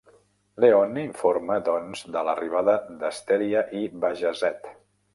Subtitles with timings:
[0.63, 4.71] Leone informa doncs de l'arribada d'Asteria i Bajazet.